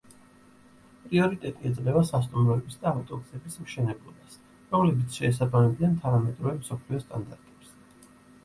პრიორიტეტი 1.01 1.67
ეძლევა 1.69 2.01
სასტუმროების 2.11 2.79
და 2.85 2.89
ავტოგზების 2.93 3.59
მშენებლობას, 3.65 4.39
რომლებიც 4.73 5.21
შეესაბამებიან 5.21 5.95
თანამედროვე 6.07 6.57
მსოფლიო 6.65 7.05
სტანდარტებს. 7.07 7.71